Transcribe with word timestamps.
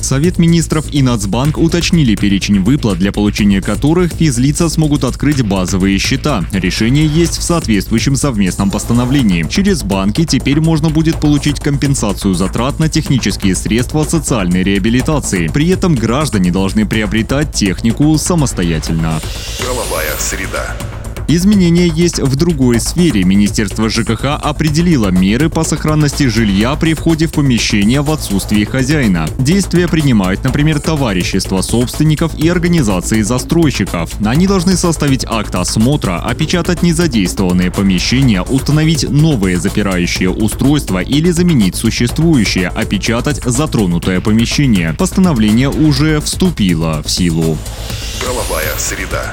Совет 0.00 0.38
министров 0.38 0.86
и 0.92 1.02
Нацбанк 1.02 1.58
уточнили 1.58 2.14
перечень 2.14 2.60
выплат, 2.60 2.98
для 2.98 3.12
получения 3.12 3.60
которых 3.60 4.12
физлица 4.12 4.68
смогут 4.68 5.04
открыть 5.04 5.42
базовые 5.42 5.98
счета. 5.98 6.44
Решение 6.52 7.06
есть 7.06 7.38
в 7.38 7.42
соответствующем 7.42 8.16
совместном 8.16 8.70
постановлении. 8.70 9.46
Через 9.48 9.82
банки 9.82 10.24
теперь 10.24 10.60
можно 10.60 10.90
будет 10.90 11.20
получить 11.20 11.60
компенсацию 11.60 12.34
затрат 12.34 12.78
на 12.78 12.88
технические 12.88 13.54
средства 13.54 14.04
социальной 14.04 14.62
реабилитации. 14.62 15.48
При 15.48 15.68
этом 15.68 15.94
граждане 15.94 16.50
должны 16.50 16.86
приобретать 16.86 17.52
технику 17.52 18.16
самостоятельно. 18.18 19.20
Правовая 19.60 20.16
среда. 20.18 20.76
Изменения 21.32 21.86
есть 21.86 22.18
в 22.18 22.34
другой 22.34 22.80
сфере. 22.80 23.22
Министерство 23.22 23.88
ЖКХ 23.88 24.24
определило 24.42 25.12
меры 25.12 25.48
по 25.48 25.62
сохранности 25.62 26.24
жилья 26.26 26.74
при 26.74 26.94
входе 26.94 27.28
в 27.28 27.32
помещение 27.32 28.00
в 28.00 28.10
отсутствии 28.10 28.64
хозяина. 28.64 29.28
Действия 29.38 29.86
принимают, 29.86 30.42
например, 30.42 30.80
товарищества 30.80 31.62
собственников 31.62 32.36
и 32.36 32.48
организации 32.48 33.22
застройщиков. 33.22 34.10
Они 34.26 34.48
должны 34.48 34.76
составить 34.76 35.24
акт 35.24 35.54
осмотра, 35.54 36.16
опечатать 36.18 36.82
незадействованные 36.82 37.70
помещения, 37.70 38.42
установить 38.42 39.08
новые 39.08 39.60
запирающие 39.60 40.30
устройства 40.30 40.98
или 40.98 41.30
заменить 41.30 41.76
существующее, 41.76 42.70
опечатать 42.70 43.40
затронутое 43.44 44.20
помещение. 44.20 44.94
Постановление 44.98 45.70
уже 45.70 46.20
вступило 46.20 47.04
в 47.04 47.08
силу. 47.08 47.56
Правовая 48.20 48.76
среда. 48.78 49.32